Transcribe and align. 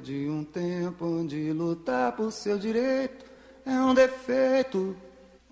de 0.00 0.28
um 0.28 0.42
tempo 0.42 1.04
onde 1.04 1.52
lutar 1.52 2.12
por 2.12 2.32
seu 2.32 2.58
direito 2.58 3.24
é 3.66 3.72
um 3.72 3.94
defeito 3.94 4.96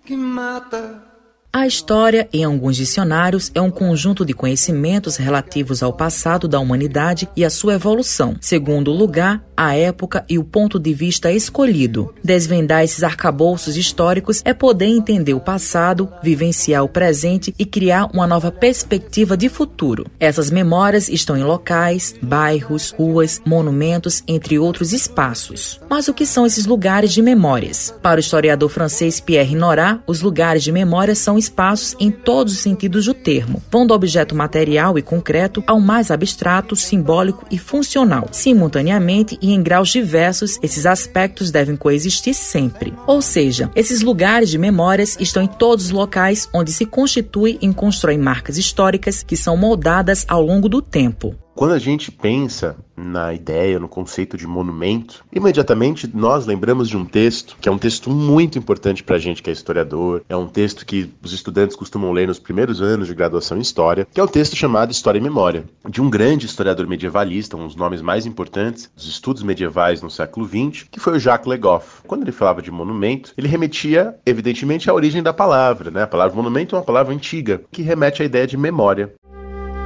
que 0.03 0.15
mata 0.17 1.08
a 1.51 1.65
história, 1.65 2.29
em 2.31 2.43
alguns 2.43 2.77
dicionários, 2.77 3.51
é 3.55 3.61
um 3.61 3.71
conjunto 3.71 4.23
de 4.23 4.35
conhecimentos 4.35 5.15
relativos 5.15 5.81
ao 5.81 5.91
passado 5.91 6.47
da 6.47 6.59
humanidade 6.59 7.27
e 7.35 7.43
à 7.43 7.49
sua 7.49 7.73
evolução, 7.73 8.35
segundo 8.39 8.91
o 8.91 8.95
lugar, 8.95 9.43
a 9.57 9.75
época 9.75 10.23
e 10.29 10.37
o 10.37 10.43
ponto 10.43 10.79
de 10.79 10.93
vista 10.93 11.31
escolhido. 11.31 12.13
Desvendar 12.23 12.83
esses 12.83 13.03
arcabouços 13.03 13.75
históricos 13.75 14.43
é 14.45 14.53
poder 14.53 14.85
entender 14.85 15.33
o 15.33 15.39
passado, 15.39 16.07
vivenciar 16.21 16.83
o 16.83 16.87
presente 16.87 17.53
e 17.57 17.65
criar 17.65 18.05
uma 18.13 18.27
nova 18.27 18.51
perspectiva 18.51 19.35
de 19.35 19.49
futuro. 19.49 20.05
Essas 20.19 20.51
memórias 20.51 21.09
estão 21.09 21.35
em 21.35 21.43
locais, 21.43 22.13
bairros, 22.21 22.91
ruas, 22.91 23.41
monumentos, 23.43 24.23
entre 24.27 24.59
outros 24.59 24.93
espaços. 24.93 25.81
Mas 25.89 26.07
o 26.07 26.13
que 26.13 26.27
são 26.27 26.45
esses 26.45 26.67
lugares 26.67 27.11
de 27.11 27.23
memórias? 27.23 27.91
Para 28.03 28.17
o 28.17 28.21
historiador 28.21 28.69
francês 28.69 29.19
Pierre 29.19 29.55
Nora, 29.55 29.99
os 30.05 30.21
lugares 30.21 30.63
de 30.63 30.71
memória 30.71 31.15
são 31.15 31.38
espaços 31.39 31.95
em 31.99 32.11
todos 32.11 32.53
os 32.53 32.59
sentidos 32.59 33.05
do 33.05 33.13
termo, 33.15 33.63
vão 33.71 33.87
do 33.87 33.93
objeto 33.93 34.35
material 34.35 34.99
e 34.99 35.01
concreto 35.01 35.63
ao 35.65 35.79
mais 35.79 36.11
abstrato, 36.11 36.75
simbólico 36.75 37.45
e 37.49 37.57
funcional. 37.57 38.27
Simultaneamente 38.31 39.39
e 39.41 39.51
em 39.51 39.63
graus 39.63 39.89
diversos, 39.89 40.59
esses 40.61 40.85
aspectos 40.85 41.49
devem 41.49 41.75
coexistir 41.75 42.35
sempre. 42.35 42.93
Ou 43.07 43.21
seja, 43.21 43.71
esses 43.75 44.01
lugares 44.01 44.49
de 44.49 44.59
memórias 44.59 45.17
estão 45.19 45.41
em 45.41 45.47
todos 45.47 45.85
os 45.85 45.91
locais 45.91 46.47
onde 46.53 46.71
se 46.71 46.85
constitui 46.85 47.57
e 47.61 47.73
constrói 47.73 48.17
marcas 48.17 48.57
históricas 48.57 49.23
que 49.23 49.37
são 49.37 49.55
moldadas 49.55 50.25
ao 50.27 50.41
longo 50.41 50.67
do 50.67 50.81
tempo. 50.81 51.33
Quando 51.59 51.73
a 51.73 51.77
gente 51.77 52.09
pensa 52.09 52.77
na 52.95 53.33
ideia, 53.33 53.77
no 53.79 53.89
conceito 53.89 54.37
de 54.37 54.47
monumento, 54.47 55.25
imediatamente 55.29 56.09
nós 56.15 56.45
lembramos 56.45 56.87
de 56.87 56.95
um 56.95 57.03
texto 57.03 57.57
que 57.59 57.67
é 57.67 57.71
um 57.71 57.77
texto 57.77 58.09
muito 58.09 58.57
importante 58.57 59.03
para 59.03 59.17
a 59.17 59.19
gente 59.19 59.43
que 59.43 59.49
é 59.49 59.53
historiador, 59.53 60.23
é 60.29 60.37
um 60.37 60.47
texto 60.47 60.85
que 60.85 61.11
os 61.21 61.33
estudantes 61.33 61.75
costumam 61.75 62.13
ler 62.13 62.29
nos 62.29 62.39
primeiros 62.39 62.81
anos 62.81 63.09
de 63.09 63.13
graduação 63.13 63.57
em 63.57 63.61
História, 63.61 64.07
que 64.09 64.21
é 64.21 64.23
o 64.23 64.25
um 64.25 64.29
texto 64.29 64.55
chamado 64.55 64.93
História 64.93 65.19
e 65.19 65.21
Memória, 65.21 65.65
de 65.89 66.01
um 66.01 66.09
grande 66.09 66.45
historiador 66.45 66.87
medievalista, 66.87 67.57
um 67.57 67.67
dos 67.67 67.75
nomes 67.75 68.01
mais 68.01 68.25
importantes 68.25 68.89
dos 68.95 69.09
estudos 69.09 69.43
medievais 69.43 70.01
no 70.01 70.09
século 70.09 70.47
XX, 70.47 70.87
que 70.89 71.01
foi 71.01 71.17
o 71.17 71.19
Jacques 71.19 71.45
Legoff. 71.45 72.03
Quando 72.07 72.21
ele 72.21 72.31
falava 72.31 72.61
de 72.61 72.71
monumento, 72.71 73.33
ele 73.37 73.49
remetia, 73.49 74.15
evidentemente, 74.25 74.89
à 74.89 74.93
origem 74.93 75.21
da 75.21 75.33
palavra, 75.33 75.91
né? 75.91 76.03
A 76.03 76.07
palavra 76.07 76.37
monumento 76.37 76.73
é 76.73 76.79
uma 76.79 76.85
palavra 76.85 77.13
antiga, 77.13 77.61
que 77.69 77.81
remete 77.81 78.21
à 78.21 78.25
ideia 78.25 78.47
de 78.47 78.55
memória. 78.55 79.11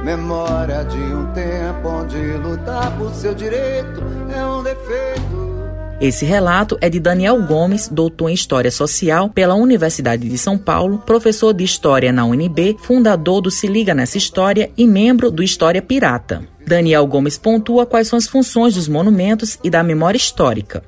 Memória 0.04 0.84
de 0.84 0.98
um 0.98 1.32
tempo 1.32 1.88
onde 1.88 2.18
lutar 2.36 2.94
por 2.98 3.10
seu 3.14 3.34
direito 3.34 4.02
é 4.36 4.44
um 4.44 4.62
defeito. 4.62 5.54
Esse 5.98 6.26
relato 6.26 6.76
é 6.82 6.90
de 6.90 7.00
Daniel 7.00 7.42
Gomes, 7.42 7.88
doutor 7.88 8.28
em 8.28 8.34
História 8.34 8.70
Social 8.70 9.30
pela 9.30 9.54
Universidade 9.54 10.28
de 10.28 10.36
São 10.36 10.58
Paulo, 10.58 10.98
professor 10.98 11.54
de 11.54 11.64
História 11.64 12.12
na 12.12 12.26
UNB, 12.26 12.76
fundador 12.80 13.40
do 13.40 13.50
Se 13.50 13.66
Liga 13.66 13.94
Nessa 13.94 14.18
História 14.18 14.70
e 14.76 14.86
membro 14.86 15.30
do 15.30 15.42
História 15.42 15.80
Pirata. 15.80 16.42
Daniel 16.66 17.06
Gomes 17.06 17.38
pontua 17.38 17.86
quais 17.86 18.06
são 18.06 18.18
as 18.18 18.26
funções 18.26 18.74
dos 18.74 18.86
monumentos 18.86 19.58
e 19.64 19.70
da 19.70 19.82
memória 19.82 20.18
histórica. 20.18 20.84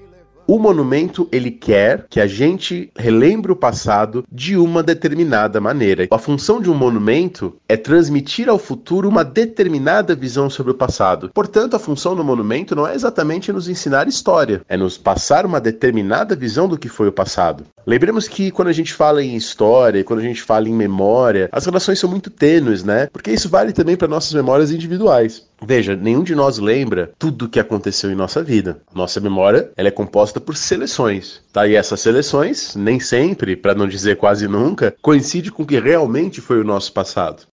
O 0.48 0.60
monumento, 0.60 1.28
ele 1.32 1.50
quer 1.50 2.06
que 2.08 2.20
a 2.20 2.26
gente 2.28 2.88
relembre 2.96 3.50
o 3.50 3.56
passado 3.56 4.24
de 4.30 4.56
uma 4.56 4.80
determinada 4.80 5.60
maneira. 5.60 6.06
A 6.08 6.18
função 6.18 6.60
de 6.60 6.70
um 6.70 6.74
monumento 6.74 7.56
é 7.68 7.76
transmitir 7.76 8.48
ao 8.48 8.56
futuro 8.56 9.08
uma 9.08 9.24
determinada 9.24 10.14
visão 10.14 10.48
sobre 10.48 10.70
o 10.70 10.76
passado. 10.76 11.32
Portanto, 11.34 11.74
a 11.74 11.80
função 11.80 12.14
do 12.14 12.22
monumento 12.22 12.76
não 12.76 12.86
é 12.86 12.94
exatamente 12.94 13.50
nos 13.50 13.68
ensinar 13.68 14.06
história, 14.06 14.62
é 14.68 14.76
nos 14.76 14.96
passar 14.96 15.44
uma 15.44 15.60
determinada 15.60 16.36
visão 16.36 16.68
do 16.68 16.78
que 16.78 16.88
foi 16.88 17.08
o 17.08 17.12
passado. 17.12 17.64
Lembremos 17.84 18.28
que 18.28 18.52
quando 18.52 18.68
a 18.68 18.72
gente 18.72 18.92
fala 18.92 19.24
em 19.24 19.34
história, 19.34 20.04
quando 20.04 20.20
a 20.20 20.24
gente 20.24 20.42
fala 20.42 20.68
em 20.68 20.74
memória, 20.74 21.48
as 21.50 21.66
relações 21.66 21.98
são 21.98 22.08
muito 22.08 22.30
tênues, 22.30 22.84
né? 22.84 23.08
Porque 23.12 23.32
isso 23.32 23.48
vale 23.48 23.72
também 23.72 23.96
para 23.96 24.06
nossas 24.06 24.32
memórias 24.32 24.70
individuais. 24.70 25.44
Veja, 25.64 25.96
nenhum 25.96 26.22
de 26.22 26.34
nós 26.34 26.58
lembra 26.58 27.12
tudo 27.18 27.46
o 27.46 27.48
que 27.48 27.58
aconteceu 27.58 28.10
em 28.10 28.14
nossa 28.14 28.42
vida. 28.42 28.80
Nossa 28.94 29.20
memória 29.20 29.70
ela 29.76 29.88
é 29.88 29.92
composta 29.92 30.40
por 30.40 30.56
seleções, 30.56 31.42
tá? 31.52 31.66
E 31.66 31.74
essas 31.74 32.00
seleções, 32.00 32.74
nem 32.76 33.00
sempre, 33.00 33.56
para 33.56 33.74
não 33.74 33.88
dizer 33.88 34.16
quase 34.16 34.46
nunca, 34.46 34.94
coincide 35.00 35.50
com 35.50 35.62
o 35.62 35.66
que 35.66 35.80
realmente 35.80 36.40
foi 36.40 36.60
o 36.60 36.64
nosso 36.64 36.92
passado. 36.92 37.46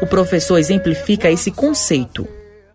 O 0.00 0.06
professor 0.06 0.58
exemplifica 0.58 1.30
esse 1.30 1.50
conceito. 1.50 2.26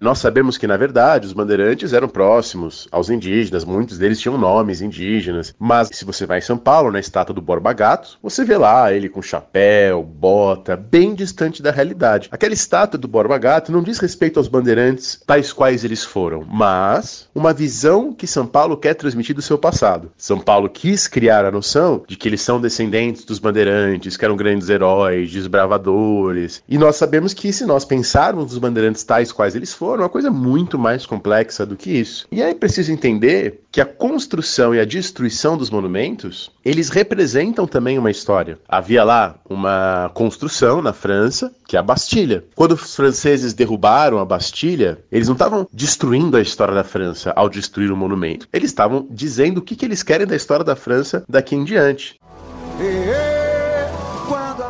Nós 0.02 0.18
sabemos 0.18 0.58
que, 0.58 0.66
na 0.66 0.78
verdade, 0.78 1.28
os 1.28 1.32
bandeirantes 1.32 1.94
eram 1.94 2.10
próximos 2.10 2.88
aos 2.92 3.12
indígenas, 3.12 3.64
muitos 3.64 4.00
deles 4.00 4.20
tinham 4.20 4.36
nomes 4.36 4.82
indígenas. 4.82 5.54
Mas 5.60 5.90
se 5.94 6.04
você 6.04 6.26
vai 6.26 6.40
em 6.40 6.42
São 6.42 6.58
Paulo, 6.58 6.92
na 6.92 7.00
estátua 7.00 7.36
do 7.36 7.42
Borba 7.42 7.72
Gato, 7.72 8.18
você 8.20 8.44
vê 8.44 8.58
lá 8.58 8.92
ele 8.92 9.08
com 9.08 9.22
chapéu, 9.22 10.02
bota, 10.02 10.76
bem 10.76 11.14
distante 11.14 11.62
da 11.62 11.70
realidade. 11.70 12.30
Aquela 12.32 12.52
estátua 12.52 12.98
do 12.98 13.08
Borba 13.08 13.38
Gato 13.38 13.72
não 13.72 13.84
diz 13.84 14.00
respeito 14.00 14.40
aos 14.40 14.48
bandeirantes 14.48 15.22
tais 15.24 15.54
quais 15.54 15.84
eles 15.84 16.04
foram, 16.04 16.44
mas 16.50 17.30
uma 17.36 17.54
visão 17.54 18.12
que 18.12 18.26
São 18.26 18.48
Paulo 18.48 18.78
quer 18.78 18.96
transmitir 18.96 19.36
do 19.36 19.42
seu 19.44 19.56
passado. 19.56 20.12
São 20.18 20.40
Paulo 20.40 20.68
quis 20.68 21.08
criar 21.08 21.46
a 21.46 21.52
noção 21.52 22.04
de 22.08 22.16
que 22.16 22.28
eles 22.28 22.42
são 22.42 22.60
descendentes 22.60 23.24
dos 23.24 23.38
bandeirantes, 23.38 24.18
que 24.18 24.26
eram 24.26 24.36
grandes 24.36 24.68
heróis, 24.68 25.32
desbravadores. 25.32 26.64
E 26.68 26.76
nós 26.76 26.96
sabemos 26.96 27.36
que 27.36 27.54
se 27.54 27.68
nós 27.68 27.86
pensarmos 27.86 28.46
nos 28.46 28.58
bandeirantes 28.58 29.04
tais 29.04 29.32
quais 29.32 29.56
eles 29.56 29.72
foram, 29.72 29.91
uma 30.00 30.10
coisa 30.10 30.32
muito 30.32 30.78
mais 30.78 31.06
complexa 31.06 31.66
do 31.66 31.76
que 31.76 31.92
isso. 31.92 32.26
E 32.32 32.42
aí 32.42 32.52
é 32.52 32.56
preciso 32.56 32.92
entender 32.92 33.62
que 33.72 33.82
a 33.82 33.86
construção 33.86 34.76
e 34.76 34.80
a 34.80 34.86
destruição 34.86 35.58
dos 35.58 35.70
monumentos, 35.70 36.52
eles 36.64 36.90
representam 36.90 37.66
também 37.66 37.98
uma 37.98 38.12
história. 38.12 38.60
Havia 38.68 39.04
lá 39.04 39.36
uma 39.50 40.12
construção 40.14 40.82
na 40.82 40.94
França, 40.94 41.54
que 41.68 41.76
é 41.76 41.80
a 41.80 41.84
Bastilha. 41.84 42.44
Quando 42.56 42.74
os 42.74 42.96
franceses 42.96 43.54
derrubaram 43.54 44.20
a 44.20 44.26
Bastilha, 44.26 45.00
eles 45.12 45.28
não 45.28 45.36
estavam 45.36 45.68
destruindo 45.72 46.38
a 46.38 46.42
história 46.42 46.74
da 46.74 46.84
França 46.84 47.32
ao 47.36 47.50
destruir 47.50 47.92
o 47.92 47.98
monumento. 47.98 48.48
Eles 48.52 48.72
estavam 48.72 49.08
dizendo 49.10 49.60
o 49.60 49.62
que, 49.62 49.76
que 49.76 49.86
eles 49.86 50.04
querem 50.04 50.28
da 50.28 50.36
história 50.36 50.66
da 50.66 50.76
França 50.76 51.24
daqui 51.28 51.56
em 51.56 51.64
diante. 51.64 52.20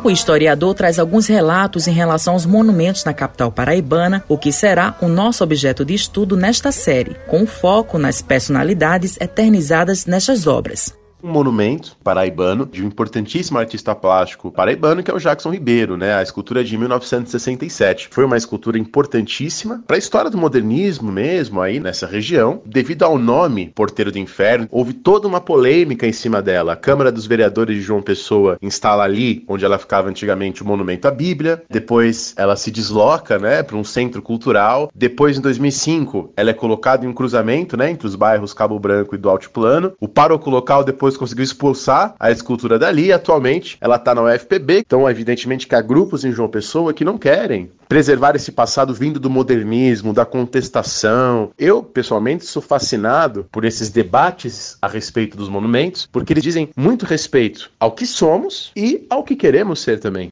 O 0.04 0.10
historiador 0.10 0.74
traz 0.74 0.98
alguns 0.98 1.28
relatos 1.28 1.86
em 1.86 1.92
relação 1.92 2.34
aos 2.34 2.44
monumentos 2.44 3.04
na 3.04 3.14
capital 3.14 3.52
paraibana, 3.52 4.24
o 4.28 4.36
que 4.36 4.50
será 4.50 4.96
o 5.00 5.06
nosso 5.06 5.44
objeto 5.44 5.84
de 5.84 5.94
estudo 5.94 6.36
nesta 6.36 6.72
série, 6.72 7.16
com 7.28 7.46
foco 7.46 7.98
nas 7.98 8.20
personalidades 8.20 9.16
eternizadas 9.20 10.04
nestas 10.04 10.46
obras 10.46 11.01
um 11.22 11.30
monumento 11.30 11.96
paraibano 12.02 12.66
de 12.66 12.82
um 12.82 12.86
importantíssimo 12.86 13.58
artista 13.58 13.94
plástico 13.94 14.50
paraibano 14.50 15.02
que 15.02 15.10
é 15.10 15.14
o 15.14 15.18
Jackson 15.18 15.50
Ribeiro, 15.50 15.96
né? 15.96 16.14
A 16.14 16.22
escultura 16.22 16.64
de 16.64 16.76
1967. 16.76 18.08
Foi 18.10 18.24
uma 18.24 18.36
escultura 18.36 18.78
importantíssima 18.78 19.82
para 19.86 19.96
a 19.96 19.98
história 19.98 20.30
do 20.30 20.36
modernismo 20.36 21.12
mesmo 21.12 21.60
aí 21.60 21.78
nessa 21.78 22.06
região, 22.06 22.60
devido 22.66 23.04
ao 23.04 23.18
nome 23.18 23.72
Porteiro 23.74 24.10
do 24.10 24.18
Inferno. 24.18 24.66
Houve 24.70 24.92
toda 24.92 25.28
uma 25.28 25.40
polêmica 25.40 26.06
em 26.06 26.12
cima 26.12 26.42
dela. 26.42 26.72
A 26.72 26.76
Câmara 26.76 27.12
dos 27.12 27.26
Vereadores 27.26 27.76
de 27.76 27.82
João 27.82 28.02
Pessoa 28.02 28.58
instala 28.60 29.04
ali 29.04 29.44
onde 29.46 29.64
ela 29.64 29.78
ficava 29.78 30.08
antigamente 30.08 30.62
o 30.62 30.66
monumento 30.66 31.06
à 31.06 31.10
Bíblia. 31.10 31.62
Depois 31.70 32.34
ela 32.36 32.56
se 32.56 32.70
desloca, 32.70 33.38
né, 33.38 33.62
para 33.62 33.76
um 33.76 33.84
centro 33.84 34.20
cultural. 34.20 34.90
Depois 34.94 35.38
em 35.38 35.40
2005 35.40 36.32
ela 36.36 36.50
é 36.50 36.54
colocada 36.54 37.04
em 37.04 37.08
um 37.08 37.12
cruzamento, 37.12 37.76
né, 37.76 37.90
entre 37.90 38.06
os 38.06 38.14
bairros 38.14 38.52
Cabo 38.52 38.78
Branco 38.78 39.14
e 39.14 39.18
do 39.18 39.30
Altiplano. 39.30 39.92
O 40.00 40.08
paroco 40.08 40.50
local 40.50 40.84
depois 40.84 41.11
depois 41.12 41.16
conseguiu 41.16 41.44
expulsar 41.44 42.14
a 42.18 42.30
escultura 42.30 42.78
dali 42.78 43.06
e 43.06 43.12
atualmente 43.12 43.76
ela 43.80 43.96
está 43.96 44.14
na 44.14 44.22
UFPB. 44.22 44.78
Então, 44.78 45.08
evidentemente 45.08 45.66
que 45.66 45.74
há 45.74 45.80
grupos 45.80 46.24
em 46.24 46.32
João 46.32 46.48
Pessoa 46.48 46.92
que 46.92 47.04
não 47.04 47.18
querem 47.18 47.70
preservar 47.88 48.34
esse 48.34 48.52
passado 48.52 48.94
vindo 48.94 49.20
do 49.20 49.28
modernismo, 49.28 50.12
da 50.12 50.24
contestação. 50.24 51.50
Eu, 51.58 51.82
pessoalmente, 51.82 52.44
sou 52.46 52.62
fascinado 52.62 53.46
por 53.50 53.64
esses 53.64 53.90
debates 53.90 54.76
a 54.80 54.88
respeito 54.88 55.36
dos 55.36 55.48
monumentos, 55.48 56.08
porque 56.10 56.32
eles 56.32 56.42
dizem 56.42 56.70
muito 56.76 57.04
respeito 57.04 57.70
ao 57.78 57.92
que 57.92 58.06
somos 58.06 58.72
e 58.74 59.06
ao 59.10 59.22
que 59.22 59.36
queremos 59.36 59.80
ser 59.80 60.00
também. 60.00 60.28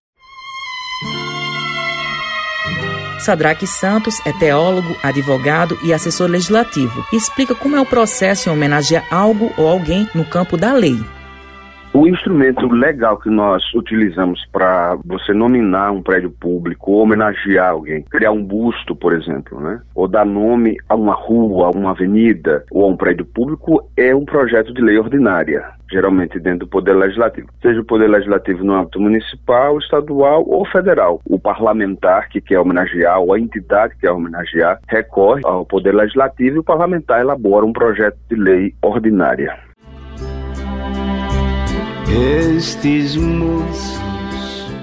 Sadraque 3.20 3.66
Santos 3.66 4.18
é 4.24 4.32
teólogo, 4.32 4.96
advogado 5.02 5.78
e 5.82 5.92
assessor 5.92 6.28
legislativo 6.28 7.04
explica 7.12 7.54
como 7.54 7.76
é 7.76 7.80
o 7.80 7.86
processo 7.86 8.48
em 8.48 8.52
homenagear 8.52 9.04
algo 9.10 9.52
ou 9.56 9.68
alguém 9.68 10.08
no 10.14 10.24
campo 10.24 10.56
da 10.56 10.72
lei. 10.72 10.98
O 11.92 12.06
instrumento 12.06 12.68
legal 12.68 13.18
que 13.18 13.28
nós 13.28 13.74
utilizamos 13.74 14.46
para 14.52 14.96
você 15.04 15.32
nominar 15.32 15.90
um 15.90 16.00
prédio 16.00 16.30
público, 16.30 16.92
homenagear 16.92 17.70
alguém, 17.70 18.02
criar 18.02 18.30
um 18.30 18.44
busto, 18.44 18.94
por 18.94 19.12
exemplo, 19.12 19.60
né? 19.60 19.82
ou 19.92 20.06
dar 20.06 20.24
nome 20.24 20.76
a 20.88 20.94
uma 20.94 21.14
rua, 21.14 21.66
a 21.66 21.70
uma 21.70 21.90
avenida 21.90 22.64
ou 22.70 22.84
a 22.84 22.86
um 22.86 22.96
prédio 22.96 23.24
público, 23.24 23.90
é 23.96 24.14
um 24.14 24.24
projeto 24.24 24.72
de 24.72 24.80
lei 24.80 24.98
ordinária 24.98 25.64
geralmente 25.90 26.38
dentro 26.38 26.60
do 26.60 26.68
Poder 26.68 26.94
Legislativo, 26.94 27.48
seja 27.60 27.80
o 27.80 27.84
Poder 27.84 28.08
Legislativo 28.08 28.62
no 28.62 28.74
âmbito 28.74 29.00
municipal, 29.00 29.76
estadual 29.76 30.44
ou 30.46 30.64
federal. 30.64 31.20
O 31.26 31.38
parlamentar 31.38 32.28
que 32.28 32.40
quer 32.40 32.60
homenagear, 32.60 33.18
ou 33.18 33.34
a 33.34 33.40
entidade 33.40 33.94
que 33.94 34.02
quer 34.02 34.12
homenagear, 34.12 34.78
recorre 34.86 35.40
ao 35.44 35.66
Poder 35.66 35.92
Legislativo 35.92 36.56
e 36.56 36.58
o 36.60 36.64
parlamentar 36.64 37.20
elabora 37.20 37.66
um 37.66 37.72
projeto 37.72 38.16
de 38.28 38.36
lei 38.36 38.72
ordinária. 38.80 39.69
Estes 42.12 43.14
moços. 43.16 44.00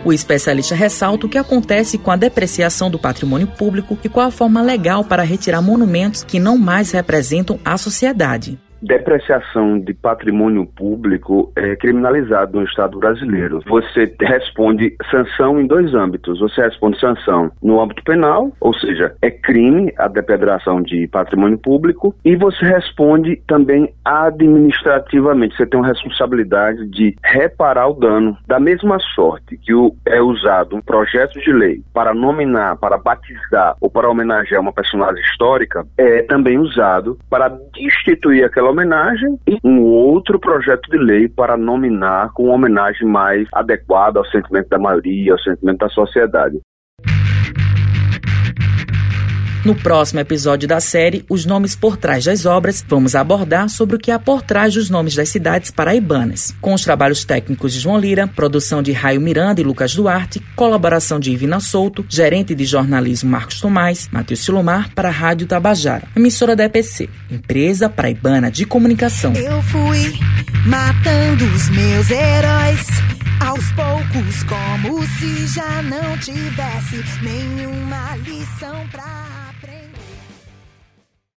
O 0.06 0.13
especialista 0.13 0.74
ressalta 0.74 1.25
o 1.25 1.29
que 1.29 1.38
acontece 1.38 1.97
com 1.97 2.09
a 2.09 2.15
depreciação 2.15 2.89
do 2.89 2.97
patrimônio 2.97 3.47
público 3.47 3.97
e 4.03 4.07
qual 4.07 4.27
a 4.27 4.31
forma 4.31 4.62
legal 4.62 5.03
para 5.03 5.24
retirar 5.24 5.62
monumentos 5.62 6.24
que 6.24 6.39
não 6.39 6.57
mais 6.57 6.91
representam 6.91 7.59
a 7.65 7.77
sociedade 7.77 8.57
depreciação 8.81 9.79
de 9.79 9.94
patrimônio 9.94 10.65
público 10.65 11.51
é 11.56 11.75
criminalizado 11.75 12.57
no 12.57 12.65
Estado 12.65 13.00
brasileiro. 13.00 13.62
Você 13.68 14.13
responde 14.21 14.95
sanção 15.12 15.59
em 15.59 15.68
dois 15.68 15.94
âmbitos. 15.94 16.39
Você 16.39 16.62
responde 16.62 17.00
sanção 17.00 17.51
no 17.62 17.81
âmbito 17.81 18.03
penal, 18.03 18.51
ou 18.59 18.74
seja, 18.74 19.15
é 19.21 19.31
crime 19.31 19.94
a 19.97 20.07
depredação 20.07 20.81
de 20.81 21.07
patrimônio 21.07 21.57
público, 21.57 22.15
e 22.24 22.35
você 22.35 22.65
responde 22.65 23.41
também 23.47 23.94
administrativamente. 24.06 25.56
Você 25.56 25.65
tem 25.65 25.80
uma 25.80 25.88
responsabilidade 25.88 26.88
de 26.88 27.15
reparar 27.23 27.89
o 27.89 27.94
dano. 27.94 28.38
Da 28.47 28.59
mesma 28.59 28.97
sorte 29.15 29.57
que 29.57 29.73
o, 29.73 29.95
é 30.06 30.21
usado 30.21 30.75
um 30.75 30.81
projeto 30.81 31.39
de 31.39 31.51
lei 31.51 31.81
para 31.94 32.13
nominar, 32.13 32.77
para 32.77 32.97
batizar 32.97 33.75
ou 33.81 33.89
para 33.89 34.09
homenagear 34.09 34.62
uma 34.62 34.73
personagem 34.73 35.21
histórica, 35.23 35.85
é 35.97 36.21
também 36.23 36.57
usado 36.57 37.18
para 37.30 37.50
destituir 37.73 38.45
aquela 38.45 38.67
aquela 38.68 38.72
homenagem 38.72 39.40
e 39.48 39.58
um 39.64 39.81
outro 39.81 40.40
projeto 40.40 40.90
de 40.90 40.98
lei 40.98 41.28
para 41.28 41.58
nominar 41.58 42.31
com 42.34 42.44
uma 42.46 42.54
homenagem 42.54 43.08
mais 43.08 43.48
adequada 43.54 44.19
ao 44.19 44.25
sentimento 44.25 44.69
da 44.69 44.78
maioria, 44.78 45.34
ao 45.34 45.40
sentimento 45.40 45.80
da 45.80 45.90
sociedade. 45.90 46.60
No 49.68 49.75
próximo 49.75 50.22
episódio 50.22 50.66
da 50.66 50.80
série 50.80 51.25
Os 51.28 51.46
Nomes 51.46 51.75
por 51.75 51.98
Trás 51.98 52.24
das 52.24 52.46
Obras, 52.46 52.86
vamos 52.88 53.16
abordar 53.16 53.68
sobre 53.68 53.98
o 53.98 54.00
que 54.00 54.12
há 54.12 54.18
por 54.18 54.42
trás 54.42 54.74
dos 54.74 54.90
nomes 54.90 55.14
das 55.14 55.28
cidades 55.28 55.72
paraibanas. 55.72 56.56
Com 56.62 56.74
os 56.74 56.84
trabalhos 56.84 57.25
técnicos 57.25 57.74
de 57.74 57.81
João 57.81 58.00
Lira, 58.00 58.28
produção 58.28 58.81
de 58.81 58.94
Raio 58.94 59.19
Miranda 59.19 59.60
e 59.60 59.66
Lucas 59.66 59.94
Duarte, 59.94 60.42
colaboração 60.56 61.19
de 61.19 61.34
Ivina 61.34 61.60
Souto, 61.60 62.06
gerente 62.08 62.56
de 62.56 62.64
jornalismo 62.64 63.30
Marcos 63.30 63.60
Tomás, 63.60 64.08
Matheus 64.10 64.40
Silomar 64.40 64.90
para 64.96 65.10
a 65.10 65.12
Rádio 65.12 65.46
Tabajara, 65.46 66.08
emissora 66.16 66.56
da 66.56 66.64
EPC, 66.64 67.10
Empresa 67.30 67.90
Paraibana 67.90 68.50
de 68.50 68.66
Comunicação. 68.66 69.34
Eu 69.34 69.62
fui 69.64 70.18
matando 70.66 71.44
os 71.44 71.69
meus 71.72 72.10
heróis 72.10 72.88
aos 73.46 73.69
poucos, 73.74 74.44
como 74.44 75.06
se 75.06 75.46
já 75.48 75.81
não 75.81 76.18
tivesse 76.19 77.04
nenhuma 77.22 78.16
lição 78.16 78.88
pra 78.94 79.37